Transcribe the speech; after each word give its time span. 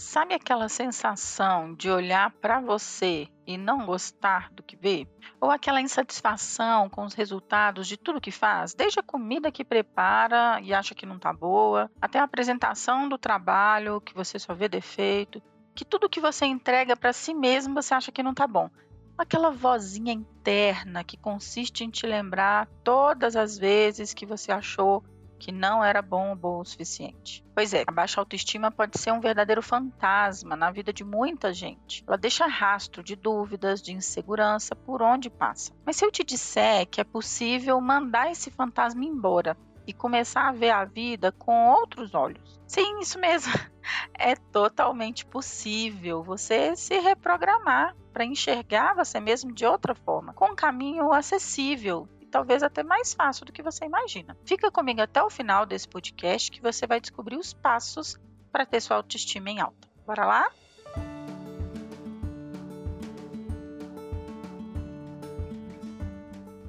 Sabe 0.00 0.32
aquela 0.32 0.66
sensação 0.66 1.74
de 1.74 1.90
olhar 1.90 2.30
para 2.30 2.58
você 2.58 3.28
e 3.46 3.58
não 3.58 3.84
gostar 3.84 4.50
do 4.50 4.62
que 4.62 4.74
vê? 4.74 5.06
Ou 5.38 5.50
aquela 5.50 5.78
insatisfação 5.78 6.88
com 6.88 7.04
os 7.04 7.12
resultados 7.12 7.86
de 7.86 7.98
tudo 7.98 8.20
que 8.20 8.30
faz, 8.30 8.72
desde 8.72 8.98
a 8.98 9.02
comida 9.02 9.52
que 9.52 9.62
prepara 9.62 10.58
e 10.62 10.72
acha 10.72 10.94
que 10.94 11.04
não 11.04 11.16
está 11.16 11.34
boa, 11.34 11.90
até 12.00 12.18
a 12.18 12.24
apresentação 12.24 13.10
do 13.10 13.18
trabalho 13.18 14.00
que 14.00 14.14
você 14.14 14.38
só 14.38 14.54
vê 14.54 14.70
defeito, 14.70 15.42
que 15.74 15.84
tudo 15.84 16.08
que 16.08 16.18
você 16.18 16.46
entrega 16.46 16.96
para 16.96 17.12
si 17.12 17.34
mesmo 17.34 17.74
você 17.74 17.92
acha 17.92 18.10
que 18.10 18.22
não 18.22 18.30
está 18.30 18.46
bom. 18.46 18.70
Aquela 19.18 19.50
vozinha 19.50 20.14
interna 20.14 21.04
que 21.04 21.18
consiste 21.18 21.84
em 21.84 21.90
te 21.90 22.06
lembrar 22.06 22.66
todas 22.82 23.36
as 23.36 23.58
vezes 23.58 24.14
que 24.14 24.24
você 24.24 24.50
achou 24.50 25.04
que 25.40 25.50
não 25.50 25.82
era 25.82 26.02
bom 26.02 26.28
ou 26.28 26.36
bom 26.36 26.60
o 26.60 26.64
suficiente. 26.64 27.42
Pois 27.54 27.72
é, 27.72 27.82
a 27.86 27.90
baixa 27.90 28.20
autoestima 28.20 28.70
pode 28.70 28.98
ser 28.98 29.10
um 29.10 29.20
verdadeiro 29.20 29.62
fantasma 29.62 30.54
na 30.54 30.70
vida 30.70 30.92
de 30.92 31.02
muita 31.02 31.52
gente. 31.52 32.04
Ela 32.06 32.18
deixa 32.18 32.46
rastro 32.46 33.02
de 33.02 33.16
dúvidas, 33.16 33.80
de 33.82 33.92
insegurança 33.92 34.76
por 34.76 35.00
onde 35.00 35.30
passa. 35.30 35.72
Mas 35.84 35.96
se 35.96 36.04
eu 36.04 36.12
te 36.12 36.22
disser 36.22 36.86
que 36.86 37.00
é 37.00 37.04
possível 37.04 37.80
mandar 37.80 38.30
esse 38.30 38.50
fantasma 38.50 39.02
embora 39.02 39.56
e 39.86 39.94
começar 39.94 40.46
a 40.46 40.52
ver 40.52 40.70
a 40.70 40.84
vida 40.84 41.32
com 41.32 41.70
outros 41.70 42.14
olhos. 42.14 42.60
Sim, 42.66 43.00
isso 43.00 43.18
mesmo. 43.18 43.52
É 44.14 44.36
totalmente 44.36 45.24
possível 45.24 46.22
você 46.22 46.76
se 46.76 46.98
reprogramar 47.00 47.96
para 48.12 48.26
enxergar 48.26 48.94
você 48.94 49.18
mesmo 49.18 49.52
de 49.52 49.64
outra 49.64 49.94
forma, 49.94 50.34
com 50.34 50.52
um 50.52 50.54
caminho 50.54 51.10
acessível 51.10 52.06
talvez 52.30 52.62
até 52.62 52.82
mais 52.82 53.12
fácil 53.12 53.44
do 53.44 53.52
que 53.52 53.62
você 53.62 53.84
imagina. 53.84 54.36
Fica 54.44 54.70
comigo 54.70 55.02
até 55.02 55.22
o 55.22 55.28
final 55.28 55.66
desse 55.66 55.88
podcast 55.88 56.50
que 56.50 56.62
você 56.62 56.86
vai 56.86 57.00
descobrir 57.00 57.36
os 57.36 57.52
passos 57.52 58.18
para 58.52 58.64
ter 58.64 58.80
sua 58.80 58.96
autoestima 58.96 59.50
em 59.50 59.60
alta. 59.60 59.88
Bora 60.06 60.24
lá? 60.24 60.50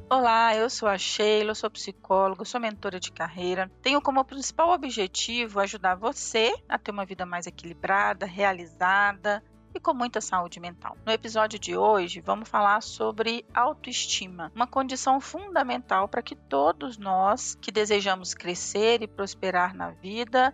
Olá, 0.09 0.53
eu 0.53 0.69
sou 0.69 0.89
a 0.89 0.97
Sheila, 0.97 1.55
sou 1.55 1.71
psicóloga, 1.71 2.43
sou 2.43 2.59
mentora 2.59 2.99
de 2.99 3.13
carreira. 3.13 3.71
Tenho 3.81 4.01
como 4.01 4.25
principal 4.25 4.71
objetivo 4.71 5.61
ajudar 5.61 5.95
você 5.95 6.53
a 6.67 6.77
ter 6.77 6.91
uma 6.91 7.05
vida 7.05 7.25
mais 7.25 7.47
equilibrada, 7.47 8.25
realizada, 8.25 9.41
e 9.73 9.79
com 9.79 9.93
muita 9.93 10.21
saúde 10.21 10.59
mental. 10.59 10.97
No 11.05 11.11
episódio 11.11 11.59
de 11.59 11.75
hoje, 11.75 12.21
vamos 12.21 12.49
falar 12.49 12.81
sobre 12.81 13.45
autoestima, 13.53 14.51
uma 14.55 14.67
condição 14.67 15.19
fundamental 15.19 16.07
para 16.07 16.21
que 16.21 16.35
todos 16.35 16.97
nós 16.97 17.57
que 17.61 17.71
desejamos 17.71 18.33
crescer 18.33 19.01
e 19.01 19.07
prosperar 19.07 19.75
na 19.75 19.91
vida 19.91 20.53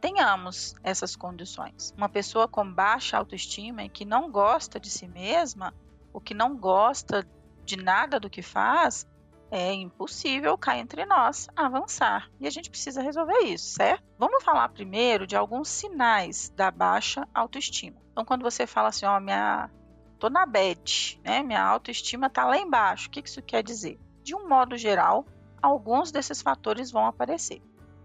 tenhamos 0.00 0.74
essas 0.82 1.16
condições. 1.16 1.92
Uma 1.96 2.08
pessoa 2.08 2.46
com 2.46 2.70
baixa 2.70 3.16
autoestima 3.16 3.84
e 3.84 3.88
que 3.88 4.04
não 4.04 4.30
gosta 4.30 4.78
de 4.78 4.90
si 4.90 5.08
mesma, 5.08 5.74
ou 6.12 6.20
que 6.20 6.34
não 6.34 6.56
gosta 6.56 7.26
de 7.64 7.76
nada 7.76 8.18
do 8.18 8.30
que 8.30 8.42
faz, 8.42 9.06
é 9.50 9.72
impossível 9.72 10.56
cá 10.58 10.78
entre 10.78 11.04
nós 11.06 11.48
avançar. 11.56 12.30
E 12.40 12.46
a 12.46 12.50
gente 12.50 12.70
precisa 12.70 13.02
resolver 13.02 13.38
isso, 13.44 13.70
certo? 13.70 14.04
Vamos 14.18 14.42
falar 14.44 14.68
primeiro 14.68 15.26
de 15.26 15.36
alguns 15.36 15.68
sinais 15.68 16.52
da 16.56 16.70
baixa 16.70 17.26
autoestima. 17.34 18.00
Então, 18.12 18.24
quando 18.24 18.42
você 18.42 18.66
fala 18.66 18.88
assim, 18.88 19.06
ó, 19.06 19.18
minha. 19.20 19.70
tô 20.18 20.28
na 20.28 20.44
bad, 20.44 21.20
né? 21.24 21.42
Minha 21.42 21.62
autoestima 21.62 22.28
tá 22.28 22.44
lá 22.44 22.58
embaixo. 22.58 23.08
O 23.08 23.10
que 23.10 23.20
isso 23.24 23.42
quer 23.42 23.62
dizer? 23.62 23.98
De 24.22 24.34
um 24.34 24.48
modo 24.48 24.76
geral, 24.76 25.24
alguns 25.62 26.10
desses 26.10 26.42
fatores 26.42 26.90
vão 26.90 27.06
aparecer. 27.06 27.62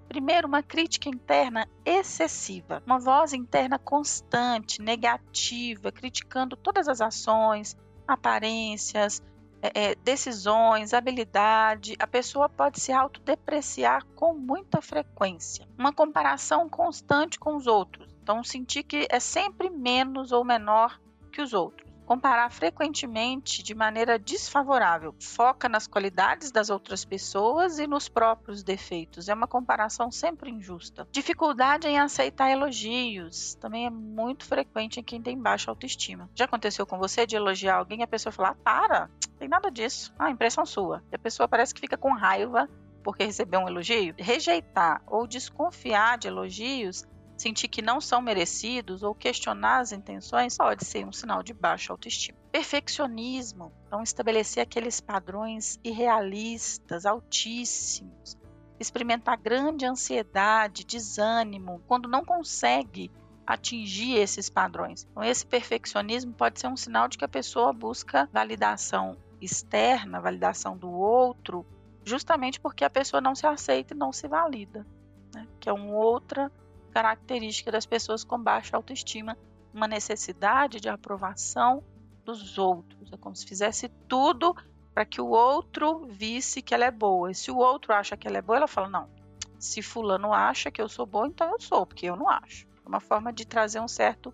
Primeiro, 0.07 0.47
uma 0.47 0.61
crítica 0.61 1.09
interna 1.09 1.67
excessiva, 1.83 2.83
uma 2.85 2.99
voz 2.99 3.33
interna 3.33 3.79
constante, 3.79 4.81
negativa, 4.81 5.91
criticando 5.91 6.55
todas 6.55 6.87
as 6.87 7.01
ações, 7.01 7.75
aparências, 8.07 9.23
é, 9.63 9.91
é, 9.91 9.95
decisões, 9.95 10.93
habilidade, 10.93 11.95
a 11.97 12.05
pessoa 12.05 12.49
pode 12.49 12.81
se 12.81 12.91
autodepreciar 12.91 14.05
com 14.13 14.33
muita 14.33 14.81
frequência. 14.81 15.65
Uma 15.79 15.93
comparação 15.93 16.67
constante 16.67 17.39
com 17.39 17.55
os 17.55 17.65
outros. 17.65 18.13
Então, 18.21 18.43
sentir 18.43 18.83
que 18.83 19.07
é 19.09 19.21
sempre 19.21 19.69
menos 19.69 20.33
ou 20.33 20.43
menor 20.43 20.99
que 21.31 21.41
os 21.41 21.53
outros 21.53 21.93
comparar 22.05 22.51
frequentemente 22.51 23.63
de 23.63 23.73
maneira 23.73 24.19
desfavorável. 24.19 25.15
Foca 25.19 25.69
nas 25.69 25.87
qualidades 25.87 26.51
das 26.51 26.69
outras 26.69 27.03
pessoas 27.05 27.79
e 27.79 27.87
nos 27.87 28.09
próprios 28.09 28.63
defeitos. 28.63 29.29
É 29.29 29.33
uma 29.33 29.47
comparação 29.47 30.11
sempre 30.11 30.51
injusta. 30.51 31.07
Dificuldade 31.11 31.87
em 31.87 31.99
aceitar 31.99 32.51
elogios 32.51 33.55
também 33.55 33.85
é 33.85 33.89
muito 33.89 34.45
frequente 34.45 34.99
em 34.99 35.03
quem 35.03 35.21
tem 35.21 35.37
baixa 35.37 35.71
autoestima. 35.71 36.29
Já 36.35 36.45
aconteceu 36.45 36.85
com 36.85 36.97
você 36.97 37.25
de 37.25 37.35
elogiar 37.35 37.77
alguém 37.77 38.01
e 38.01 38.03
a 38.03 38.07
pessoa 38.07 38.31
falar: 38.31 38.51
ah, 38.51 38.63
para, 38.63 39.09
tem 39.43 39.49
nada 39.49 39.69
disso. 39.69 40.13
Ah, 40.17 40.29
impressão 40.29 40.65
sua. 40.65 41.03
E 41.11 41.15
a 41.15 41.19
pessoa 41.19 41.49
parece 41.49 41.73
que 41.73 41.81
fica 41.81 41.97
com 41.97 42.13
raiva 42.13 42.69
porque 43.03 43.25
recebeu 43.25 43.59
um 43.59 43.67
elogio. 43.67 44.15
Rejeitar 44.17 45.03
ou 45.05 45.27
desconfiar 45.27 46.17
de 46.17 46.29
elogios 46.29 47.03
sentir 47.35 47.67
que 47.67 47.81
não 47.81 47.99
são 47.99 48.21
merecidos 48.21 49.03
ou 49.03 49.13
questionar 49.13 49.79
as 49.79 49.91
intenções 49.91 50.55
pode 50.55 50.85
ser 50.85 51.05
um 51.05 51.11
sinal 51.11 51.43
de 51.43 51.53
baixa 51.53 51.91
autoestima. 51.91 52.37
Perfeccionismo, 52.53 53.73
então 53.85 54.01
estabelecer 54.01 54.63
aqueles 54.63 55.01
padrões 55.01 55.77
irrealistas, 55.83 57.05
altíssimos, 57.05 58.37
experimentar 58.79 59.35
grande 59.35 59.85
ansiedade, 59.85 60.85
desânimo, 60.85 61.83
quando 61.85 62.07
não 62.07 62.23
consegue 62.23 63.11
atingir 63.45 64.15
esses 64.15 64.49
padrões. 64.49 65.05
Então, 65.11 65.21
esse 65.21 65.45
perfeccionismo 65.45 66.31
pode 66.31 66.61
ser 66.61 66.67
um 66.67 66.77
sinal 66.77 67.09
de 67.09 67.17
que 67.17 67.25
a 67.25 67.27
pessoa 67.27 67.73
busca 67.73 68.29
validação 68.31 69.17
externa, 69.43 70.21
validação 70.21 70.77
do 70.77 70.91
outro, 70.91 71.65
justamente 72.03 72.59
porque 72.59 72.83
a 72.83 72.89
pessoa 72.89 73.21
não 73.21 73.35
se 73.35 73.45
aceita 73.45 73.93
e 73.93 73.97
não 73.97 74.11
se 74.11 74.27
valida, 74.27 74.85
né? 75.33 75.47
que 75.59 75.69
é 75.69 75.73
uma 75.73 75.93
outra 75.93 76.51
característica 76.91 77.71
das 77.71 77.85
pessoas 77.85 78.23
com 78.23 78.37
baixa 78.37 78.77
autoestima, 78.77 79.37
uma 79.73 79.87
necessidade 79.87 80.79
de 80.79 80.89
aprovação 80.89 81.83
dos 82.23 82.57
outros. 82.57 83.11
É 83.11 83.17
como 83.17 83.35
se 83.35 83.45
fizesse 83.45 83.89
tudo 84.07 84.55
para 84.93 85.05
que 85.05 85.19
o 85.19 85.27
outro 85.27 86.05
visse 86.05 86.61
que 86.61 86.73
ela 86.73 86.85
é 86.85 86.91
boa. 86.91 87.31
E 87.31 87.35
se 87.35 87.49
o 87.49 87.57
outro 87.57 87.93
acha 87.93 88.15
que 88.15 88.27
ela 88.27 88.37
é 88.37 88.41
boa, 88.41 88.57
ela 88.57 88.67
fala: 88.67 88.87
não, 88.87 89.09
se 89.57 89.81
Fulano 89.81 90.31
acha 90.31 90.69
que 90.69 90.81
eu 90.81 90.87
sou 90.87 91.05
boa, 91.05 91.27
então 91.27 91.51
eu 91.51 91.59
sou, 91.59 91.85
porque 91.85 92.05
eu 92.05 92.15
não 92.15 92.29
acho. 92.29 92.67
É 92.85 92.87
uma 92.87 92.99
forma 92.99 93.33
de 93.33 93.45
trazer 93.45 93.79
um 93.79 93.87
certo 93.87 94.33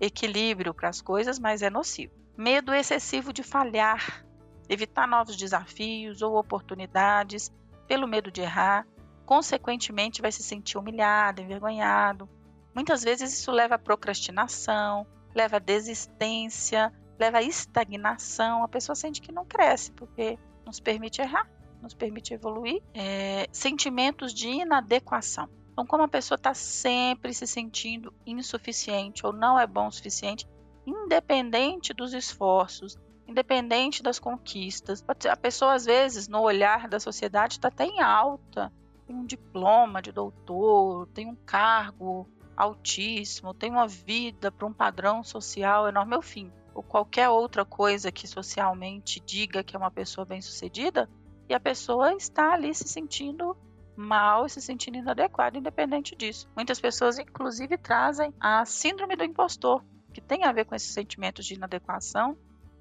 equilíbrio 0.00 0.72
para 0.72 0.88
as 0.88 1.02
coisas, 1.02 1.38
mas 1.38 1.60
é 1.60 1.68
nocivo. 1.68 2.14
Medo 2.36 2.72
excessivo 2.72 3.32
de 3.32 3.42
falhar, 3.42 4.24
evitar 4.70 5.06
novos 5.06 5.36
desafios 5.36 6.22
ou 6.22 6.38
oportunidades 6.38 7.52
pelo 7.88 8.06
medo 8.06 8.30
de 8.30 8.40
errar, 8.40 8.86
consequentemente 9.26 10.22
vai 10.22 10.30
se 10.30 10.44
sentir 10.44 10.78
humilhado, 10.78 11.42
envergonhado. 11.42 12.28
Muitas 12.72 13.02
vezes 13.02 13.32
isso 13.32 13.50
leva 13.50 13.74
à 13.74 13.78
procrastinação, 13.78 15.04
leva 15.34 15.56
à 15.56 15.58
desistência, 15.58 16.92
leva 17.18 17.38
à 17.38 17.42
estagnação. 17.42 18.62
A 18.62 18.68
pessoa 18.68 18.94
sente 18.94 19.20
que 19.20 19.32
não 19.32 19.44
cresce 19.44 19.90
porque 19.90 20.38
não 20.64 20.72
se 20.72 20.80
permite 20.80 21.20
errar, 21.20 21.50
não 21.82 21.90
se 21.90 21.96
permite 21.96 22.32
evoluir. 22.32 22.80
É, 22.94 23.48
sentimentos 23.50 24.32
de 24.32 24.48
inadequação. 24.48 25.48
Então, 25.72 25.84
como 25.84 26.04
a 26.04 26.08
pessoa 26.08 26.36
está 26.36 26.54
sempre 26.54 27.34
se 27.34 27.46
sentindo 27.46 28.14
insuficiente 28.24 29.26
ou 29.26 29.32
não 29.32 29.58
é 29.58 29.66
bom 29.66 29.88
o 29.88 29.92
suficiente, 29.92 30.46
independente 30.86 31.92
dos 31.92 32.12
esforços, 32.12 32.96
independente 33.30 34.02
das 34.02 34.18
conquistas. 34.18 35.04
A 35.28 35.36
pessoa, 35.36 35.74
às 35.74 35.84
vezes, 35.84 36.28
no 36.28 36.40
olhar 36.40 36.88
da 36.88 36.98
sociedade, 36.98 37.54
está 37.54 37.68
até 37.68 37.84
em 37.84 38.00
alta, 38.00 38.72
tem 39.06 39.16
um 39.16 39.24
diploma 39.24 40.02
de 40.02 40.12
doutor, 40.12 41.06
tem 41.08 41.26
um 41.26 41.36
cargo 41.36 42.28
altíssimo, 42.56 43.54
tem 43.54 43.70
uma 43.70 43.88
vida 43.88 44.50
para 44.50 44.66
um 44.66 44.72
padrão 44.72 45.22
social 45.22 45.88
enorme, 45.88 46.20
fim. 46.22 46.52
Ou 46.74 46.82
qualquer 46.82 47.28
outra 47.28 47.64
coisa 47.64 48.12
que 48.12 48.28
socialmente 48.28 49.20
diga 49.20 49.64
que 49.64 49.74
é 49.74 49.78
uma 49.78 49.90
pessoa 49.90 50.24
bem-sucedida, 50.24 51.08
e 51.48 51.54
a 51.54 51.60
pessoa 51.60 52.12
está 52.14 52.52
ali 52.52 52.74
se 52.74 52.86
sentindo 52.86 53.56
mal 53.96 54.48
se 54.48 54.60
sentindo 54.60 54.96
inadequada, 54.96 55.58
independente 55.58 56.16
disso. 56.16 56.48
Muitas 56.56 56.80
pessoas, 56.80 57.18
inclusive, 57.18 57.76
trazem 57.76 58.32
a 58.40 58.64
síndrome 58.64 59.14
do 59.14 59.24
impostor, 59.24 59.84
que 60.14 60.20
tem 60.20 60.44
a 60.44 60.52
ver 60.52 60.64
com 60.64 60.74
esses 60.74 60.92
sentimentos 60.92 61.44
de 61.44 61.54
inadequação, 61.54 62.36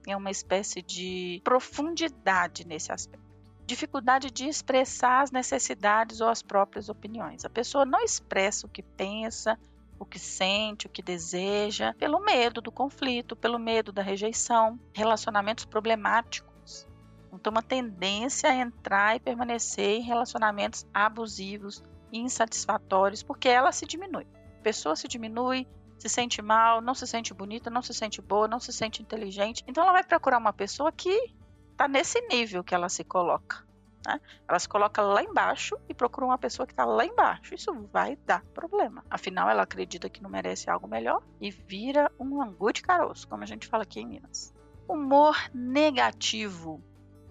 é 0.07 0.15
uma 0.15 0.31
espécie 0.31 0.81
de 0.81 1.41
profundidade 1.43 2.65
nesse 2.65 2.91
aspecto 2.91 3.29
dificuldade 3.69 4.31
de 4.31 4.47
expressar 4.47 5.21
as 5.21 5.31
necessidades 5.31 6.21
ou 6.21 6.27
as 6.27 6.41
próprias 6.41 6.89
opiniões. 6.89 7.45
A 7.45 7.49
pessoa 7.49 7.85
não 7.85 8.03
expressa 8.03 8.65
o 8.65 8.69
que 8.69 8.81
pensa, 8.81 9.59
o 9.99 10.05
que 10.05 10.17
sente, 10.17 10.87
o 10.87 10.89
que 10.89 11.03
deseja, 11.03 11.93
pelo 11.93 12.19
medo 12.19 12.61
do 12.61 12.71
conflito, 12.71 13.35
pelo 13.35 13.59
medo 13.59 13.91
da 13.91 14.01
rejeição, 14.01 14.79
relacionamentos 14.91 15.65
problemáticos. 15.65 16.87
Então, 17.31 17.51
uma 17.51 17.61
tendência 17.61 18.49
a 18.49 18.55
entrar 18.55 19.15
e 19.15 19.19
permanecer 19.19 19.99
em 19.99 20.01
relacionamentos 20.01 20.85
abusivos, 20.91 21.83
insatisfatórios, 22.11 23.21
porque 23.21 23.47
ela 23.47 23.71
se 23.71 23.85
diminui. 23.85 24.25
A 24.59 24.63
pessoa 24.63 24.95
se 24.95 25.07
diminui, 25.07 25.67
se 25.99 26.09
sente 26.09 26.41
mal, 26.41 26.81
não 26.81 26.95
se 26.95 27.05
sente 27.05 27.33
bonita, 27.33 27.69
não 27.69 27.81
se 27.81 27.93
sente 27.93 28.21
boa, 28.21 28.47
não 28.47 28.59
se 28.59 28.71
sente 28.71 29.01
inteligente. 29.01 29.63
Então 29.67 29.83
ela 29.83 29.91
vai 29.91 30.03
procurar 30.03 30.37
uma 30.37 30.53
pessoa 30.53 30.91
que 30.91 31.33
está 31.71 31.87
nesse 31.87 32.19
nível 32.27 32.63
que 32.63 32.73
ela 32.73 32.89
se 32.89 33.03
coloca. 33.03 33.67
Né? 34.05 34.19
Ela 34.47 34.57
se 34.57 34.67
coloca 34.67 35.01
lá 35.01 35.21
embaixo 35.21 35.77
e 35.89 35.93
procura 35.93 36.25
uma 36.25 36.37
pessoa 36.37 36.65
que 36.65 36.73
está 36.73 36.85
lá 36.85 37.05
embaixo. 37.05 37.53
Isso 37.53 37.73
vai 37.91 38.15
dar 38.15 38.43
problema. 38.53 39.03
Afinal, 39.09 39.49
ela 39.49 39.63
acredita 39.63 40.09
que 40.09 40.23
não 40.23 40.29
merece 40.29 40.69
algo 40.69 40.87
melhor 40.87 41.21
e 41.39 41.51
vira 41.51 42.11
um 42.17 42.41
angu 42.41 42.71
de 42.71 42.81
caroço, 42.81 43.27
como 43.27 43.43
a 43.43 43.47
gente 43.47 43.67
fala 43.67 43.83
aqui 43.83 43.99
em 43.99 44.07
Minas. 44.07 44.53
Humor 44.87 45.37
negativo. 45.53 46.81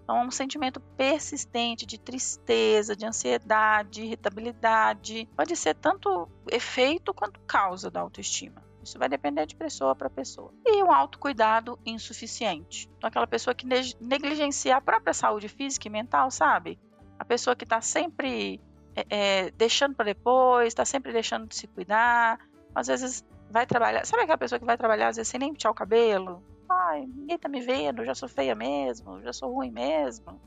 Então, 0.08 0.22
um 0.22 0.30
sentimento 0.30 0.80
persistente 0.96 1.84
de 1.84 2.00
tristeza, 2.00 2.96
de 2.96 3.04
ansiedade, 3.04 3.90
de 3.90 4.02
irritabilidade. 4.04 5.28
Pode 5.36 5.54
ser 5.54 5.74
tanto 5.74 6.26
efeito 6.50 7.12
quanto 7.12 7.38
causa 7.40 7.90
da 7.90 8.00
autoestima. 8.00 8.64
Isso 8.82 8.98
vai 8.98 9.06
depender 9.06 9.44
de 9.44 9.54
pessoa 9.54 9.94
para 9.94 10.08
pessoa. 10.08 10.50
E 10.64 10.82
um 10.82 10.90
autocuidado 10.90 11.78
insuficiente. 11.84 12.88
Então, 12.96 13.08
aquela 13.08 13.26
pessoa 13.26 13.54
que 13.54 13.66
negligencia 14.00 14.78
a 14.78 14.80
própria 14.80 15.12
saúde 15.12 15.46
física 15.46 15.88
e 15.88 15.90
mental, 15.90 16.30
sabe? 16.30 16.78
A 17.18 17.24
pessoa 17.26 17.54
que 17.54 17.64
está 17.64 17.82
sempre 17.82 18.62
é, 18.96 19.04
é, 19.10 19.50
deixando 19.50 19.94
para 19.94 20.06
depois, 20.06 20.68
está 20.68 20.86
sempre 20.86 21.12
deixando 21.12 21.46
de 21.46 21.54
se 21.54 21.66
cuidar. 21.66 22.38
Às 22.74 22.86
vezes 22.86 23.22
vai 23.50 23.66
trabalhar. 23.66 24.06
Sabe 24.06 24.22
aquela 24.22 24.38
pessoa 24.38 24.58
que 24.58 24.64
vai 24.64 24.78
trabalhar, 24.78 25.08
às 25.08 25.16
vezes, 25.16 25.28
sem 25.28 25.38
nem 25.38 25.52
pentear 25.52 25.70
o 25.70 25.76
cabelo? 25.76 26.42
Ai, 26.68 27.06
ninguém 27.06 27.38
tá 27.38 27.48
me 27.48 27.60
vendo, 27.60 28.04
já 28.04 28.14
sou 28.14 28.28
feia 28.28 28.54
mesmo, 28.54 29.22
já 29.22 29.32
sou 29.32 29.52
ruim 29.52 29.70
mesmo. 29.70 30.40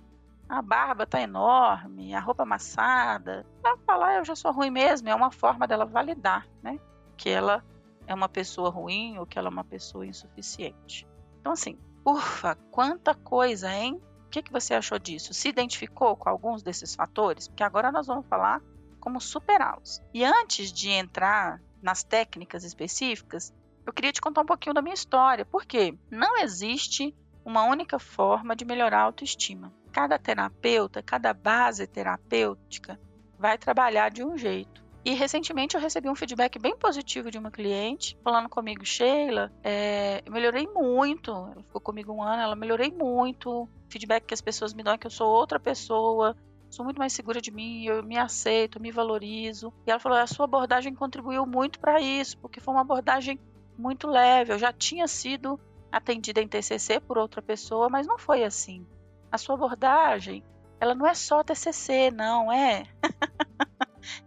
A 0.48 0.62
barba 0.62 1.06
tá 1.06 1.20
enorme, 1.22 2.14
a 2.14 2.20
roupa 2.20 2.44
amassada. 2.44 3.46
Ela 3.64 3.78
falar 3.86 4.18
eu 4.18 4.26
já 4.26 4.36
sou 4.36 4.52
ruim 4.52 4.70
mesmo, 4.70 5.10
é 5.10 5.16
uma 5.16 5.32
forma 5.32 5.68
dela 5.68 5.86
validar, 5.86 6.48
né? 6.62 6.80
Que 7.18 7.30
ela 7.30 7.64
é 8.06 8.14
uma 8.14 8.30
pessoa 8.30 8.70
ruim 8.70 9.18
ou 9.18 9.26
que 9.26 9.40
ela 9.40 9.48
é 9.48 9.52
uma 9.52 9.64
pessoa 9.64 10.06
insuficiente. 10.06 11.08
Então, 11.40 11.54
assim, 11.54 11.78
ufa, 12.06 12.56
quanta 12.70 13.16
coisa, 13.16 13.74
hein? 13.74 14.00
O 14.28 14.30
que, 14.30 14.44
que 14.44 14.52
você 14.52 14.74
achou 14.74 15.00
disso? 15.00 15.34
Se 15.34 15.50
identificou 15.50 16.16
com 16.16 16.30
alguns 16.30 16.62
desses 16.62 16.94
fatores? 16.96 17.48
Porque 17.48 17.64
agora 17.64 17.92
nós 17.92 18.08
vamos 18.08 18.26
falar 18.28 18.62
como 19.00 19.20
superá-los. 19.20 20.02
E 20.14 20.24
antes 20.24 20.72
de 20.72 20.90
entrar 20.90 21.62
nas 21.82 22.04
técnicas 22.04 22.64
específicas, 22.64 23.54
eu 23.86 23.94
queria 23.94 24.12
te 24.12 24.22
contar 24.22 24.42
um 24.42 24.46
pouquinho 24.46 24.74
da 24.74 24.82
minha 24.82 24.94
história, 24.94 25.46
porque 25.46 25.96
não 26.10 26.38
existe 26.38 27.16
uma 27.44 27.64
única 27.64 27.98
forma 28.00 28.56
de 28.56 28.66
melhorar 28.66 29.00
a 29.00 29.04
autoestima. 29.04 29.74
Cada 29.92 30.18
terapeuta, 30.18 31.02
cada 31.02 31.34
base 31.34 31.88
terapêutica 31.88 33.00
vai 33.38 33.58
trabalhar 33.58 34.10
de 34.10 34.24
um 34.24 34.38
jeito. 34.38 34.82
E 35.04 35.14
recentemente 35.14 35.76
eu 35.76 35.82
recebi 35.82 36.08
um 36.08 36.16
feedback 36.16 36.60
bem 36.60 36.78
positivo 36.78 37.32
de 37.32 37.38
uma 37.40 37.50
cliente 37.50 38.16
falando 38.24 38.48
comigo, 38.48 38.86
Sheila, 38.86 39.52
é, 39.64 40.22
eu 40.24 40.32
melhorei 40.32 40.68
muito. 40.68 41.32
Ela 41.32 41.64
ficou 41.64 41.82
comigo 41.82 42.14
um 42.14 42.22
ano, 42.22 42.44
ela 42.44 42.56
melhorei 42.56 42.92
muito. 42.92 43.68
Feedback 43.90 44.26
que 44.26 44.34
as 44.34 44.42
pessoas 44.42 44.76
me 44.76 44.84
dão 44.84 44.94
é 44.94 44.98
que 45.00 45.08
eu 45.08 45.12
sou 45.12 45.28
outra 45.28 45.60
pessoa, 45.60 46.36
sou 46.70 46.86
muito 46.86 47.00
mais 47.00 47.14
segura 47.14 47.42
de 47.42 47.52
mim, 47.52 47.86
eu 47.86 48.04
me 48.04 48.16
aceito, 48.16 48.80
me 48.80 48.92
valorizo. 48.92 49.74
E 49.88 49.92
ela 49.92 50.00
falou: 50.00 50.20
a 50.20 50.28
sua 50.28 50.46
abordagem 50.46 50.94
contribuiu 50.94 51.48
muito 51.48 51.80
para 51.80 52.00
isso, 52.00 52.38
porque 52.38 52.60
foi 52.60 52.72
uma 52.72 52.82
abordagem 52.82 53.40
muito 53.82 54.08
leve. 54.08 54.54
Eu 54.54 54.60
já 54.60 54.72
tinha 54.72 55.08
sido 55.08 55.60
atendida 55.92 56.42
em 56.42 56.48
TCC 56.48 57.00
por 57.00 57.18
outra 57.18 57.42
pessoa, 57.42 57.90
mas 57.90 58.08
não 58.08 58.18
foi 58.18 58.44
assim. 58.44 58.86
A 59.32 59.38
sua 59.38 59.56
abordagem, 59.56 60.44
ela 60.80 60.96
não 60.96 61.06
é 61.06 61.14
só 61.14 61.44
TCC, 61.44 62.12
não 62.12 62.52
é. 62.52 62.86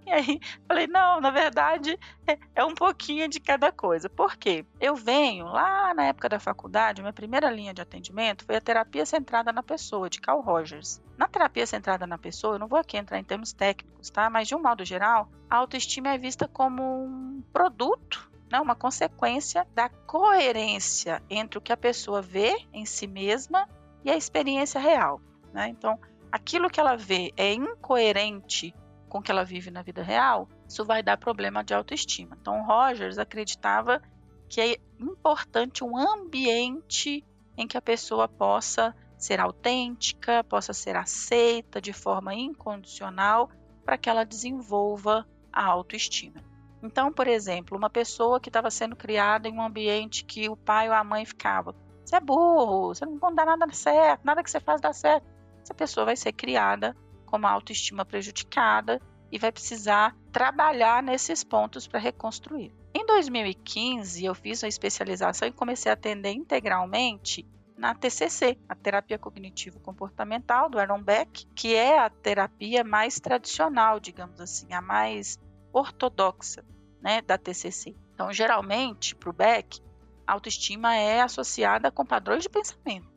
E 0.06 0.12
aí 0.12 0.40
falei, 0.68 0.86
não, 0.86 1.20
na 1.20 1.30
verdade 1.30 1.98
é, 2.26 2.38
é, 2.54 2.64
um 2.64 2.74
pouquinho 2.74 3.28
de 3.28 3.40
cada 3.40 3.72
coisa. 3.72 4.08
Por 4.08 4.36
quê? 4.36 4.64
Eu 4.80 4.94
venho 4.94 5.46
lá 5.46 5.92
na 5.94 6.04
época 6.04 6.28
da 6.28 6.38
faculdade, 6.38 7.02
minha 7.02 7.12
primeira 7.12 7.50
linha 7.50 7.74
de 7.74 7.82
atendimento 7.82 8.44
foi 8.44 8.56
a 8.56 8.60
terapia 8.60 9.04
centrada 9.04 9.52
na 9.52 9.62
pessoa, 9.62 10.08
de 10.08 10.20
Carl 10.20 10.40
Rogers. 10.40 11.02
Na 11.16 11.26
terapia 11.26 11.66
centrada 11.66 12.06
na 12.06 12.18
pessoa, 12.18 12.54
eu 12.54 12.58
não 12.58 12.68
vou 12.68 12.78
aqui 12.78 12.96
entrar 12.96 13.18
em 13.18 13.24
termos 13.24 13.52
técnicos, 13.52 14.10
tá? 14.10 14.30
Mas 14.30 14.46
de 14.46 14.54
um 14.54 14.62
modo 14.62 14.84
geral, 14.84 15.28
a 15.50 15.56
autoestima 15.56 16.10
é 16.10 16.18
vista 16.18 16.46
como 16.46 16.82
um 16.82 17.42
produto 17.52 18.30
né, 18.54 18.60
uma 18.60 18.76
consequência 18.76 19.66
da 19.74 19.88
coerência 19.88 21.20
entre 21.28 21.58
o 21.58 21.60
que 21.60 21.72
a 21.72 21.76
pessoa 21.76 22.22
vê 22.22 22.54
em 22.72 22.86
si 22.86 23.04
mesma 23.04 23.68
e 24.04 24.10
a 24.10 24.16
experiência 24.16 24.80
real. 24.80 25.20
Né? 25.52 25.68
Então, 25.70 25.98
aquilo 26.30 26.70
que 26.70 26.78
ela 26.78 26.96
vê 26.96 27.32
é 27.36 27.52
incoerente 27.52 28.72
com 29.08 29.20
que 29.20 29.32
ela 29.32 29.44
vive 29.44 29.72
na 29.72 29.82
vida 29.82 30.04
real, 30.04 30.48
isso 30.68 30.84
vai 30.84 31.02
dar 31.02 31.16
problema 31.16 31.64
de 31.64 31.74
autoestima. 31.74 32.36
Então, 32.40 32.64
Rogers 32.64 33.18
acreditava 33.18 34.00
que 34.48 34.60
é 34.60 34.76
importante 35.00 35.82
um 35.82 35.96
ambiente 35.96 37.24
em 37.56 37.66
que 37.66 37.76
a 37.76 37.82
pessoa 37.82 38.28
possa 38.28 38.94
ser 39.18 39.40
autêntica, 39.40 40.44
possa 40.44 40.72
ser 40.72 40.94
aceita 40.94 41.80
de 41.80 41.92
forma 41.92 42.32
incondicional 42.34 43.50
para 43.84 43.98
que 43.98 44.08
ela 44.08 44.24
desenvolva 44.24 45.26
a 45.52 45.64
autoestima. 45.64 46.53
Então, 46.84 47.10
por 47.10 47.26
exemplo, 47.26 47.78
uma 47.78 47.88
pessoa 47.88 48.38
que 48.38 48.50
estava 48.50 48.70
sendo 48.70 48.94
criada 48.94 49.48
em 49.48 49.54
um 49.54 49.62
ambiente 49.62 50.22
que 50.22 50.50
o 50.50 50.56
pai 50.56 50.86
ou 50.86 50.94
a 50.94 51.02
mãe 51.02 51.24
ficava, 51.24 51.74
você 52.04 52.16
é 52.16 52.20
burro, 52.20 52.94
você 52.94 53.06
não 53.06 53.34
dá 53.34 53.46
nada 53.46 53.72
certo, 53.72 54.22
nada 54.22 54.42
que 54.42 54.50
você 54.50 54.60
faz 54.60 54.82
dá 54.82 54.92
certo. 54.92 55.26
Essa 55.62 55.72
pessoa 55.72 56.04
vai 56.04 56.14
ser 56.14 56.34
criada 56.34 56.94
com 57.24 57.38
uma 57.38 57.50
autoestima 57.50 58.04
prejudicada 58.04 59.00
e 59.32 59.38
vai 59.38 59.50
precisar 59.50 60.14
trabalhar 60.30 61.02
nesses 61.02 61.42
pontos 61.42 61.86
para 61.86 61.98
reconstruir. 61.98 62.70
Em 62.94 63.06
2015, 63.06 64.22
eu 64.22 64.34
fiz 64.34 64.62
a 64.62 64.68
especialização 64.68 65.48
e 65.48 65.52
comecei 65.52 65.90
a 65.90 65.94
atender 65.94 66.32
integralmente 66.32 67.48
na 67.78 67.94
TCC, 67.94 68.58
a 68.68 68.74
terapia 68.74 69.18
cognitivo 69.18 69.80
comportamental 69.80 70.68
do 70.68 70.78
Aaron 70.78 71.02
Beck, 71.02 71.46
que 71.56 71.74
é 71.74 71.98
a 71.98 72.10
terapia 72.10 72.84
mais 72.84 73.18
tradicional, 73.18 73.98
digamos 73.98 74.38
assim, 74.38 74.72
a 74.74 74.82
mais 74.82 75.40
ortodoxa, 75.72 76.62
né, 77.04 77.20
da 77.20 77.36
TCC. 77.36 77.94
Então, 78.14 78.32
geralmente, 78.32 79.14
para 79.14 79.28
o 79.28 79.32
Beck, 79.32 79.78
a 80.26 80.32
autoestima 80.32 80.96
é 80.96 81.20
associada 81.20 81.90
com 81.90 82.06
padrões 82.06 82.42
de 82.42 82.48
pensamento. 82.48 83.12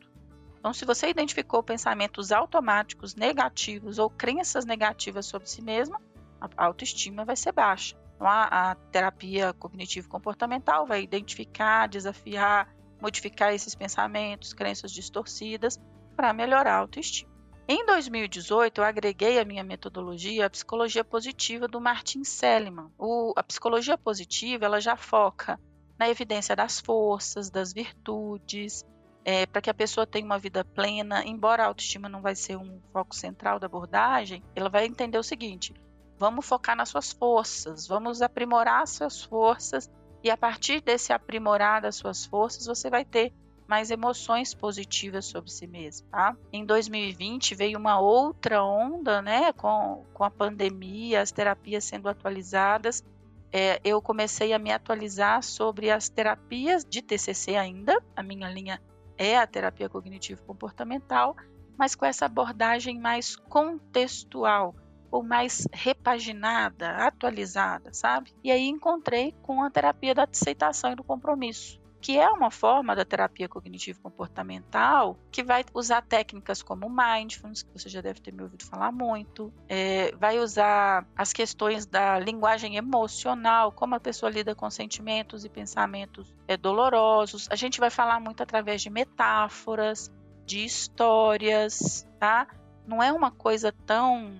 Então, 0.59 0.73
se 0.73 0.83
você 0.83 1.07
identificou 1.07 1.63
pensamentos 1.63 2.33
automáticos 2.33 3.15
negativos 3.15 3.97
ou 3.97 4.09
crenças 4.09 4.65
negativas 4.65 5.25
sobre 5.25 5.49
si 5.49 5.61
mesma, 5.61 6.01
a 6.41 6.65
autoestima 6.65 7.23
vai 7.23 7.37
ser 7.37 7.53
baixa. 7.53 7.95
Então, 8.15 8.27
a, 8.27 8.71
a 8.71 8.75
terapia 8.75 9.53
cognitivo-comportamental 9.53 10.85
vai 10.85 11.01
identificar, 11.01 11.87
desafiar, 11.87 12.75
modificar 13.01 13.53
esses 13.53 13.73
pensamentos, 13.73 14.53
crenças 14.53 14.91
distorcidas 14.91 15.79
para 16.15 16.33
melhorar 16.33 16.73
a 16.73 16.79
autoestima. 16.79 17.36
Em 17.69 17.85
2018, 17.85 18.77
eu 18.79 18.83
agreguei 18.85 19.37
à 19.37 19.43
minha 19.43 19.61
metodologia 19.61 20.45
a 20.45 20.49
psicologia 20.49 21.03
positiva 21.03 21.67
do 21.67 21.81
Martin 21.81 22.23
Seligman. 22.23 22.89
O, 22.97 23.33
a 23.35 23.43
psicologia 23.43 23.97
positiva 23.97 24.63
ela 24.63 24.79
já 24.79 24.95
foca 24.95 25.59
na 25.99 26.07
evidência 26.07 26.55
das 26.55 26.79
forças, 26.79 27.49
das 27.49 27.73
virtudes, 27.73 28.85
é, 29.25 29.45
para 29.45 29.61
que 29.61 29.69
a 29.69 29.73
pessoa 29.73 30.07
tenha 30.07 30.25
uma 30.25 30.39
vida 30.39 30.63
plena, 30.63 31.25
embora 31.25 31.63
a 31.63 31.65
autoestima 31.65 32.07
não 32.07 32.21
vai 32.21 32.35
ser 32.35 32.55
um 32.55 32.79
foco 32.93 33.13
central 33.13 33.59
da 33.59 33.65
abordagem, 33.65 34.41
ela 34.55 34.69
vai 34.69 34.85
entender 34.85 35.17
o 35.17 35.23
seguinte: 35.23 35.73
vamos 36.17 36.47
focar 36.47 36.77
nas 36.77 36.87
suas 36.87 37.11
forças, 37.11 37.85
vamos 37.85 38.21
aprimorar 38.21 38.87
suas 38.87 39.21
forças 39.21 39.91
e 40.23 40.31
a 40.31 40.37
partir 40.37 40.79
desse 40.79 41.11
aprimorar 41.11 41.81
das 41.81 41.97
suas 41.97 42.25
forças 42.25 42.65
você 42.65 42.89
vai 42.89 43.03
ter 43.03 43.33
mais 43.67 43.91
emoções 43.91 44.53
positivas 44.53 45.25
sobre 45.25 45.51
si 45.51 45.67
mesmo, 45.67 46.07
tá? 46.09 46.35
Em 46.51 46.65
2020 46.65 47.53
veio 47.53 47.77
uma 47.77 47.99
outra 47.99 48.63
onda, 48.63 49.21
né, 49.21 49.51
com, 49.53 50.05
com 50.13 50.23
a 50.23 50.31
pandemia, 50.31 51.21
as 51.21 51.31
terapias 51.31 51.83
sendo 51.83 52.07
atualizadas. 52.07 53.03
É, 53.51 53.79
eu 53.83 54.01
comecei 54.01 54.53
a 54.53 54.59
me 54.59 54.71
atualizar 54.71 55.43
sobre 55.43 55.91
as 55.91 56.09
terapias 56.09 56.85
de 56.85 57.01
TCC 57.01 57.55
ainda, 57.55 58.01
a 58.15 58.23
minha 58.23 58.49
linha 58.49 58.81
é 59.17 59.37
a 59.37 59.47
terapia 59.47 59.89
cognitivo-comportamental, 59.89 61.35
mas 61.77 61.95
com 61.95 62.05
essa 62.05 62.25
abordagem 62.25 62.99
mais 62.99 63.35
contextual 63.35 64.75
ou 65.09 65.23
mais 65.23 65.67
repaginada, 65.71 66.89
atualizada, 66.97 67.93
sabe? 67.93 68.33
E 68.43 68.51
aí 68.51 68.67
encontrei 68.67 69.33
com 69.41 69.63
a 69.63 69.69
terapia 69.69 70.13
da 70.13 70.23
aceitação 70.23 70.91
e 70.91 70.95
do 70.95 71.03
compromisso, 71.03 71.79
que 72.07 72.17
é 72.17 72.29
uma 72.29 72.49
forma 72.49 72.95
da 72.95 73.03
terapia 73.03 73.49
cognitivo-comportamental 73.49 75.19
que 75.29 75.43
vai 75.43 75.65
usar 75.73 76.01
técnicas 76.01 76.63
como 76.63 76.89
mindfulness, 76.89 77.63
que 77.63 77.69
você 77.73 77.89
já 77.89 77.99
deve 77.99 78.21
ter 78.21 78.31
me 78.31 78.43
ouvido 78.43 78.63
falar 78.63 78.93
muito, 78.93 79.51
é, 79.67 80.15
vai 80.15 80.39
usar 80.39 81.05
as 81.17 81.33
questões 81.33 81.85
da 81.85 82.17
linguagem 82.17 82.77
emocional, 82.77 83.73
como 83.73 83.93
a 83.93 83.99
pessoa 83.99 84.29
lida 84.29 84.55
com 84.55 84.69
sentimentos 84.69 85.43
e 85.43 85.49
pensamentos 85.49 86.33
é, 86.47 86.55
dolorosos. 86.55 87.45
A 87.51 87.57
gente 87.57 87.77
vai 87.77 87.89
falar 87.89 88.21
muito 88.21 88.41
através 88.41 88.81
de 88.81 88.89
metáforas, 88.89 90.09
de 90.45 90.63
histórias, 90.63 92.07
tá? 92.17 92.47
Não 92.87 93.03
é 93.03 93.11
uma 93.11 93.31
coisa 93.31 93.73
tão 93.85 94.33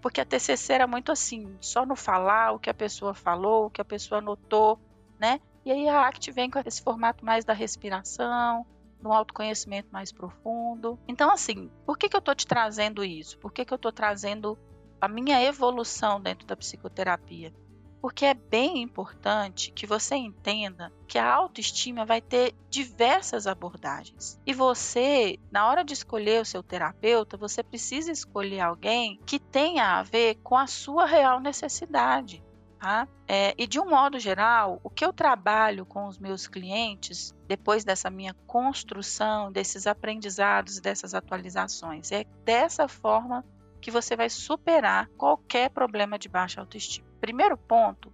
porque 0.00 0.22
a 0.22 0.24
TCC 0.24 0.72
era 0.72 0.86
muito 0.86 1.12
assim, 1.12 1.54
só 1.60 1.84
no 1.84 1.94
falar 1.94 2.52
o 2.52 2.58
que 2.58 2.70
a 2.70 2.74
pessoa 2.74 3.12
falou, 3.12 3.66
o 3.66 3.70
que 3.70 3.82
a 3.82 3.84
pessoa 3.84 4.22
notou, 4.22 4.80
né? 5.18 5.38
E 5.64 5.70
aí 5.70 5.88
a 5.88 6.06
ACT 6.08 6.30
vem 6.32 6.50
com 6.50 6.58
esse 6.64 6.82
formato 6.82 7.24
mais 7.24 7.44
da 7.44 7.52
respiração, 7.52 8.66
no 9.02 9.12
autoconhecimento 9.12 9.88
mais 9.90 10.12
profundo. 10.12 10.98
Então, 11.08 11.30
assim, 11.30 11.70
por 11.84 11.98
que, 11.98 12.08
que 12.08 12.16
eu 12.16 12.20
estou 12.20 12.34
te 12.34 12.46
trazendo 12.46 13.04
isso? 13.04 13.38
Por 13.38 13.52
que, 13.52 13.64
que 13.64 13.72
eu 13.72 13.76
estou 13.76 13.92
trazendo 13.92 14.58
a 15.00 15.08
minha 15.08 15.42
evolução 15.42 16.20
dentro 16.20 16.46
da 16.46 16.56
psicoterapia? 16.56 17.52
Porque 18.00 18.24
é 18.24 18.32
bem 18.32 18.80
importante 18.80 19.72
que 19.72 19.86
você 19.86 20.14
entenda 20.14 20.90
que 21.06 21.18
a 21.18 21.34
autoestima 21.34 22.06
vai 22.06 22.22
ter 22.22 22.54
diversas 22.70 23.46
abordagens. 23.46 24.40
E 24.46 24.54
você, 24.54 25.38
na 25.50 25.68
hora 25.68 25.84
de 25.84 25.92
escolher 25.92 26.40
o 26.40 26.44
seu 26.46 26.62
terapeuta, 26.62 27.36
você 27.36 27.62
precisa 27.62 28.10
escolher 28.10 28.60
alguém 28.60 29.20
que 29.26 29.38
tenha 29.38 29.98
a 29.98 30.02
ver 30.02 30.36
com 30.36 30.56
a 30.56 30.66
sua 30.66 31.04
real 31.04 31.40
necessidade. 31.40 32.42
Tá? 32.80 33.06
É, 33.28 33.54
e 33.58 33.66
de 33.66 33.78
um 33.78 33.90
modo 33.90 34.18
geral, 34.18 34.80
o 34.82 34.88
que 34.88 35.04
eu 35.04 35.12
trabalho 35.12 35.84
com 35.84 36.06
os 36.06 36.18
meus 36.18 36.48
clientes, 36.48 37.34
depois 37.46 37.84
dessa 37.84 38.08
minha 38.08 38.32
construção, 38.46 39.52
desses 39.52 39.86
aprendizados, 39.86 40.80
dessas 40.80 41.12
atualizações, 41.12 42.10
é 42.10 42.24
dessa 42.42 42.88
forma 42.88 43.44
que 43.82 43.90
você 43.90 44.16
vai 44.16 44.30
superar 44.30 45.08
qualquer 45.18 45.68
problema 45.68 46.18
de 46.18 46.26
baixa 46.26 46.62
autoestima. 46.62 47.06
Primeiro 47.20 47.56
ponto 47.58 48.10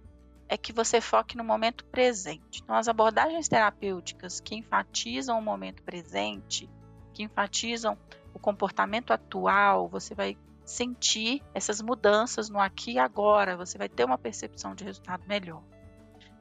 é 0.49 0.57
que 0.57 0.73
você 0.73 0.99
foque 0.99 1.37
no 1.37 1.45
momento 1.45 1.85
presente. 1.85 2.61
Então, 2.61 2.75
as 2.75 2.89
abordagens 2.89 3.47
terapêuticas 3.47 4.41
que 4.41 4.53
enfatizam 4.53 5.39
o 5.39 5.41
momento 5.41 5.81
presente, 5.81 6.69
que 7.13 7.23
enfatizam 7.23 7.97
o 8.33 8.39
comportamento 8.39 9.11
atual, 9.11 9.87
você 9.87 10.13
vai 10.13 10.37
sentir 10.67 11.41
essas 11.53 11.81
mudanças 11.81 12.49
no 12.49 12.59
aqui 12.59 12.93
e 12.93 12.99
agora, 12.99 13.55
você 13.55 13.77
vai 13.77 13.87
ter 13.87 14.03
uma 14.03 14.17
percepção 14.17 14.75
de 14.75 14.83
resultado 14.83 15.23
melhor. 15.25 15.63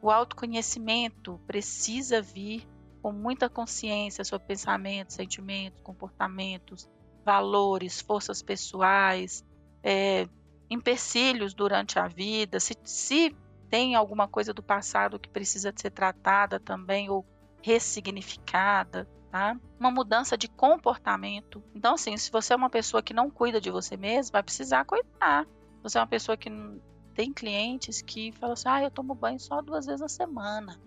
O 0.02 0.10
autoconhecimento 0.10 1.40
precisa 1.46 2.20
vir 2.20 2.66
com 3.00 3.12
muita 3.12 3.48
consciência 3.48 4.24
sobre 4.24 4.48
pensamentos, 4.48 5.14
sentimentos, 5.14 5.80
comportamentos, 5.80 6.90
valores, 7.24 8.00
forças 8.00 8.42
pessoais, 8.42 9.44
é, 9.82 10.28
empecilhos 10.68 11.54
durante 11.54 11.98
a 11.98 12.08
vida, 12.08 12.58
se, 12.58 12.74
se 12.82 13.34
tem 13.70 13.94
alguma 13.94 14.26
coisa 14.26 14.52
do 14.52 14.62
passado 14.62 15.20
que 15.20 15.28
precisa 15.28 15.72
ser 15.74 15.90
tratada 15.90 16.58
também 16.58 17.08
ou 17.08 17.24
ressignificada 17.62 19.08
tá? 19.30 19.56
Uma 19.78 19.90
mudança 19.90 20.36
de 20.36 20.48
comportamento. 20.48 21.62
Então, 21.74 21.94
assim, 21.94 22.16
se 22.16 22.30
você 22.30 22.52
é 22.52 22.56
uma 22.56 22.70
pessoa 22.70 23.02
que 23.02 23.14
não 23.14 23.30
cuida 23.30 23.60
de 23.60 23.70
você 23.70 23.96
mesmo, 23.96 24.32
vai 24.32 24.42
precisar 24.42 24.84
cuidar. 24.84 25.46
Você 25.82 25.98
é 25.98 26.00
uma 26.00 26.06
pessoa 26.06 26.36
que 26.36 26.50
tem 27.14 27.32
clientes 27.32 28.02
que 28.02 28.32
falam 28.32 28.54
assim: 28.54 28.68
ah, 28.68 28.82
eu 28.82 28.90
tomo 28.90 29.14
banho 29.14 29.40
só 29.40 29.60
duas 29.62 29.86
vezes 29.86 30.02
a 30.02 30.08
semana. 30.08 30.80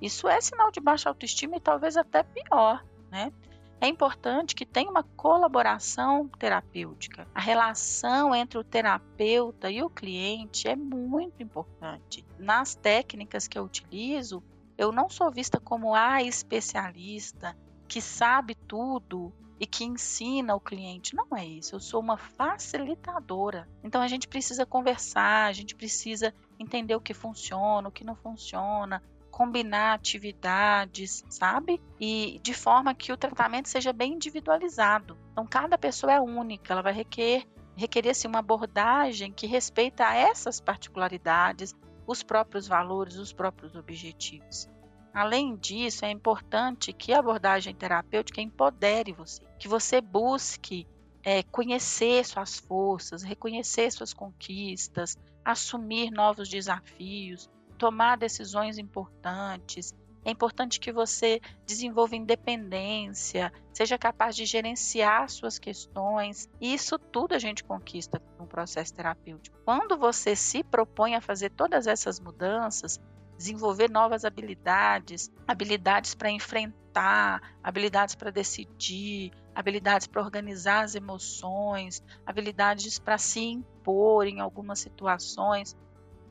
Isso 0.00 0.28
é 0.28 0.40
sinal 0.40 0.70
de 0.70 0.80
baixa 0.80 1.08
autoestima 1.08 1.56
e 1.56 1.60
talvez 1.60 1.96
até 1.96 2.22
pior, 2.22 2.84
né? 3.10 3.32
É 3.80 3.86
importante 3.86 4.54
que 4.54 4.64
tenha 4.64 4.90
uma 4.90 5.02
colaboração 5.02 6.26
terapêutica. 6.38 7.28
A 7.34 7.40
relação 7.40 8.34
entre 8.34 8.58
o 8.58 8.64
terapeuta 8.64 9.70
e 9.70 9.82
o 9.82 9.90
cliente 9.90 10.68
é 10.68 10.74
muito 10.74 11.42
importante. 11.42 12.24
Nas 12.38 12.74
técnicas 12.74 13.46
que 13.46 13.58
eu 13.58 13.64
utilizo, 13.64 14.42
eu 14.78 14.90
não 14.90 15.08
sou 15.08 15.30
vista 15.30 15.60
como 15.60 15.94
a 15.94 16.22
especialista, 16.22 17.56
que 17.88 18.00
sabe 18.00 18.54
tudo 18.54 19.32
e 19.58 19.66
que 19.66 19.84
ensina 19.84 20.54
o 20.54 20.60
cliente. 20.60 21.14
Não 21.14 21.36
é 21.36 21.44
isso. 21.44 21.74
Eu 21.74 21.80
sou 21.80 22.00
uma 22.00 22.16
facilitadora. 22.16 23.68
Então 23.82 24.02
a 24.02 24.08
gente 24.08 24.28
precisa 24.28 24.66
conversar, 24.66 25.46
a 25.46 25.52
gente 25.52 25.74
precisa 25.74 26.34
entender 26.58 26.94
o 26.94 27.00
que 27.00 27.14
funciona, 27.14 27.88
o 27.88 27.92
que 27.92 28.04
não 28.04 28.14
funciona, 28.16 29.02
combinar 29.30 29.94
atividades, 29.94 31.24
sabe? 31.28 31.80
E 32.00 32.40
de 32.42 32.54
forma 32.54 32.94
que 32.94 33.12
o 33.12 33.16
tratamento 33.16 33.68
seja 33.68 33.92
bem 33.92 34.14
individualizado. 34.14 35.16
Então 35.32 35.46
cada 35.46 35.78
pessoa 35.78 36.12
é 36.12 36.20
única, 36.20 36.72
ela 36.72 36.82
vai 36.82 36.92
requerer 36.92 37.46
requerer 37.76 38.14
uma 38.26 38.38
abordagem 38.38 39.32
que 39.32 39.46
respeita 39.48 40.04
essas 40.14 40.60
particularidades, 40.60 41.74
os 42.06 42.22
próprios 42.22 42.68
valores, 42.68 43.16
os 43.16 43.32
próprios 43.32 43.74
objetivos. 43.74 44.68
Além 45.14 45.54
disso, 45.54 46.04
é 46.04 46.10
importante 46.10 46.92
que 46.92 47.12
a 47.12 47.20
abordagem 47.20 47.72
terapêutica 47.72 48.40
empodere 48.40 49.12
você, 49.12 49.40
que 49.60 49.68
você 49.68 50.00
busque 50.00 50.88
é, 51.22 51.44
conhecer 51.44 52.24
suas 52.24 52.58
forças, 52.58 53.22
reconhecer 53.22 53.92
suas 53.92 54.12
conquistas, 54.12 55.16
assumir 55.44 56.10
novos 56.10 56.48
desafios, 56.48 57.48
tomar 57.78 58.16
decisões 58.16 58.76
importantes. 58.76 59.94
É 60.24 60.30
importante 60.32 60.80
que 60.80 60.90
você 60.90 61.40
desenvolva 61.64 62.16
independência, 62.16 63.52
seja 63.72 63.96
capaz 63.96 64.34
de 64.34 64.44
gerenciar 64.44 65.28
suas 65.28 65.60
questões. 65.60 66.48
E 66.60 66.74
isso 66.74 66.98
tudo 66.98 67.34
a 67.34 67.38
gente 67.38 67.62
conquista 67.62 68.20
no 68.38 68.48
processo 68.48 68.92
terapêutico. 68.94 69.56
Quando 69.64 69.96
você 69.96 70.34
se 70.34 70.64
propõe 70.64 71.14
a 71.14 71.20
fazer 71.20 71.50
todas 71.50 71.86
essas 71.86 72.18
mudanças, 72.18 72.98
desenvolver 73.36 73.90
novas 73.90 74.24
habilidades, 74.24 75.30
habilidades 75.46 76.14
para 76.14 76.30
enfrentar, 76.30 77.56
habilidades 77.62 78.14
para 78.14 78.30
decidir, 78.30 79.32
habilidades 79.54 80.06
para 80.06 80.22
organizar 80.22 80.84
as 80.84 80.94
emoções, 80.94 82.02
habilidades 82.26 82.98
para 82.98 83.18
se 83.18 83.40
impor 83.40 84.26
em 84.26 84.40
algumas 84.40 84.78
situações. 84.80 85.76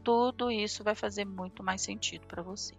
Tudo 0.03 0.51
isso 0.51 0.83
vai 0.83 0.95
fazer 0.95 1.25
muito 1.25 1.63
mais 1.63 1.81
sentido 1.81 2.27
para 2.27 2.41
você. 2.41 2.73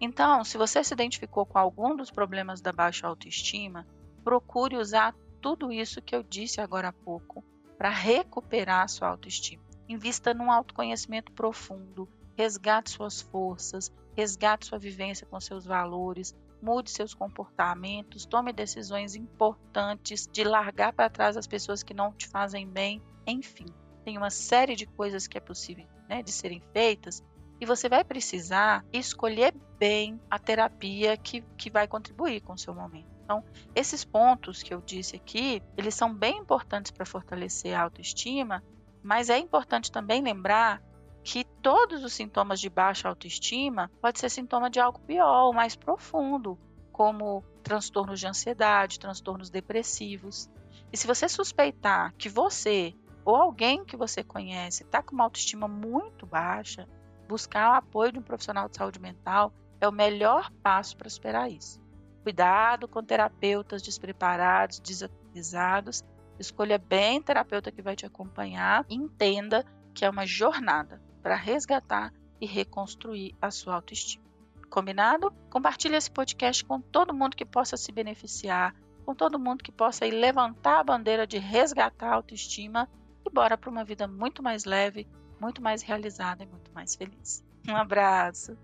Então, 0.00 0.42
se 0.42 0.56
você 0.56 0.82
se 0.82 0.94
identificou 0.94 1.44
com 1.44 1.58
algum 1.58 1.94
dos 1.94 2.10
problemas 2.10 2.60
da 2.60 2.72
baixa 2.72 3.06
autoestima, 3.06 3.86
procure 4.24 4.76
usar 4.76 5.14
tudo 5.40 5.70
isso 5.70 6.02
que 6.02 6.16
eu 6.16 6.22
disse 6.22 6.60
agora 6.60 6.88
há 6.88 6.92
pouco 6.92 7.44
para 7.76 7.90
recuperar 7.90 8.84
a 8.84 8.88
sua 8.88 9.08
autoestima. 9.08 9.62
Invista 9.88 10.34
num 10.34 10.50
autoconhecimento 10.50 11.30
profundo, 11.32 12.08
resgate 12.36 12.90
suas 12.90 13.20
forças, 13.20 13.92
resgate 14.16 14.66
sua 14.66 14.78
vivência 14.78 15.26
com 15.26 15.40
seus 15.40 15.64
valores, 15.64 16.34
mude 16.60 16.90
seus 16.90 17.14
comportamentos, 17.14 18.26
tome 18.26 18.52
decisões 18.52 19.14
importantes 19.14 20.26
de 20.30 20.44
largar 20.44 20.92
para 20.92 21.10
trás 21.10 21.36
as 21.36 21.46
pessoas 21.46 21.82
que 21.82 21.94
não 21.94 22.12
te 22.12 22.26
fazem 22.26 22.68
bem, 22.68 23.02
enfim, 23.26 23.66
tem 24.04 24.16
uma 24.16 24.30
série 24.30 24.76
de 24.76 24.86
coisas 24.86 25.26
que 25.26 25.36
é 25.36 25.40
possível 25.40 25.86
né, 26.08 26.22
de 26.22 26.32
serem 26.32 26.62
feitas 26.72 27.22
e 27.60 27.66
você 27.66 27.88
vai 27.88 28.04
precisar 28.04 28.84
escolher 28.92 29.54
bem 29.78 30.20
a 30.30 30.38
terapia 30.38 31.16
que, 31.16 31.40
que 31.56 31.70
vai 31.70 31.88
contribuir 31.88 32.40
com 32.40 32.52
o 32.52 32.58
seu 32.58 32.74
momento. 32.74 33.08
Então, 33.24 33.42
esses 33.74 34.04
pontos 34.04 34.62
que 34.62 34.72
eu 34.72 34.80
disse 34.80 35.16
aqui, 35.16 35.62
eles 35.76 35.94
são 35.94 36.14
bem 36.14 36.38
importantes 36.38 36.92
para 36.92 37.04
fortalecer 37.04 37.74
a 37.74 37.82
autoestima, 37.82 38.62
mas 39.02 39.30
é 39.30 39.38
importante 39.38 39.90
também 39.90 40.22
lembrar 40.22 40.80
que 41.26 41.42
todos 41.60 42.04
os 42.04 42.12
sintomas 42.12 42.60
de 42.60 42.70
baixa 42.70 43.08
autoestima 43.08 43.90
pode 44.00 44.20
ser 44.20 44.30
sintoma 44.30 44.70
de 44.70 44.78
algo 44.78 45.00
pior, 45.00 45.52
mais 45.52 45.74
profundo, 45.74 46.56
como 46.92 47.42
transtornos 47.64 48.20
de 48.20 48.28
ansiedade, 48.28 49.00
transtornos 49.00 49.50
depressivos. 49.50 50.48
E 50.92 50.96
se 50.96 51.04
você 51.04 51.28
suspeitar 51.28 52.14
que 52.16 52.28
você 52.28 52.94
ou 53.24 53.34
alguém 53.34 53.84
que 53.84 53.96
você 53.96 54.22
conhece 54.22 54.84
está 54.84 55.02
com 55.02 55.16
uma 55.16 55.24
autoestima 55.24 55.66
muito 55.66 56.24
baixa, 56.24 56.86
buscar 57.26 57.72
o 57.72 57.74
apoio 57.74 58.12
de 58.12 58.18
um 58.20 58.22
profissional 58.22 58.68
de 58.68 58.76
saúde 58.76 59.00
mental 59.00 59.52
é 59.80 59.88
o 59.88 59.92
melhor 59.92 60.48
passo 60.62 60.96
para 60.96 61.10
superar 61.10 61.50
isso. 61.50 61.80
Cuidado 62.22 62.86
com 62.86 63.02
terapeutas 63.02 63.82
despreparados, 63.82 64.78
desatualizados. 64.78 66.04
Escolha 66.38 66.78
bem 66.78 67.18
o 67.18 67.22
terapeuta 67.24 67.72
que 67.72 67.82
vai 67.82 67.96
te 67.96 68.06
acompanhar. 68.06 68.86
Entenda 68.88 69.66
que 69.92 70.04
é 70.04 70.10
uma 70.10 70.24
jornada 70.24 71.04
para 71.26 71.34
resgatar 71.34 72.12
e 72.40 72.46
reconstruir 72.46 73.34
a 73.42 73.50
sua 73.50 73.74
autoestima. 73.74 74.24
Combinado? 74.70 75.32
Compartilhe 75.50 75.96
esse 75.96 76.08
podcast 76.08 76.64
com 76.64 76.80
todo 76.80 77.12
mundo 77.12 77.36
que 77.36 77.44
possa 77.44 77.76
se 77.76 77.90
beneficiar, 77.90 78.72
com 79.04 79.12
todo 79.12 79.36
mundo 79.36 79.64
que 79.64 79.72
possa 79.72 80.04
levantar 80.04 80.78
a 80.78 80.84
bandeira 80.84 81.26
de 81.26 81.38
resgatar 81.38 82.12
a 82.12 82.14
autoestima 82.14 82.88
e 83.26 83.28
bora 83.28 83.58
para 83.58 83.68
uma 83.68 83.84
vida 83.84 84.06
muito 84.06 84.40
mais 84.40 84.64
leve, 84.64 85.08
muito 85.40 85.60
mais 85.60 85.82
realizada 85.82 86.44
e 86.44 86.46
muito 86.46 86.70
mais 86.72 86.94
feliz. 86.94 87.42
Um 87.68 87.74
abraço! 87.74 88.56